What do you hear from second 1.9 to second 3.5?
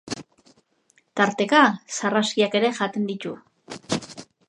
sarraskiak ere jaten ditu.